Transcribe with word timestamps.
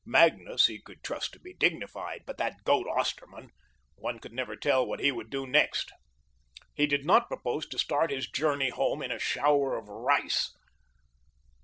Magnus, 0.03 0.65
he 0.65 0.81
could 0.81 1.03
trust 1.03 1.31
to 1.33 1.39
be 1.39 1.53
dignified, 1.53 2.23
but 2.25 2.39
that 2.39 2.63
goat 2.63 2.87
Osterman, 2.87 3.51
one 3.97 4.17
could 4.17 4.33
never 4.33 4.55
tell 4.55 4.83
what 4.83 4.99
he 4.99 5.11
would 5.11 5.29
do 5.29 5.45
next. 5.45 5.91
He 6.73 6.87
did 6.87 7.05
not 7.05 7.27
propose 7.27 7.67
to 7.67 7.77
start 7.77 8.09
his 8.09 8.25
journey 8.27 8.69
home 8.71 9.03
in 9.03 9.11
a 9.11 9.19
shower 9.19 9.77
of 9.77 9.87
rice. 9.87 10.53